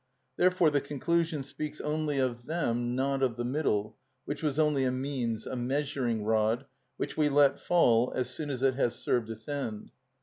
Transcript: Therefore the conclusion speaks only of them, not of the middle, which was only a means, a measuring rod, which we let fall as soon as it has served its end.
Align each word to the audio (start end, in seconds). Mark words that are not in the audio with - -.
Therefore 0.35 0.71
the 0.71 0.81
conclusion 0.81 1.43
speaks 1.43 1.79
only 1.79 2.17
of 2.17 2.47
them, 2.47 2.95
not 2.95 3.21
of 3.21 3.35
the 3.37 3.45
middle, 3.45 3.97
which 4.25 4.41
was 4.41 4.57
only 4.57 4.83
a 4.83 4.91
means, 4.91 5.45
a 5.45 5.55
measuring 5.55 6.23
rod, 6.25 6.65
which 6.97 7.17
we 7.17 7.29
let 7.29 7.59
fall 7.59 8.11
as 8.15 8.27
soon 8.27 8.49
as 8.49 8.63
it 8.63 8.73
has 8.73 8.95
served 8.95 9.29
its 9.29 9.47
end. 9.47 9.91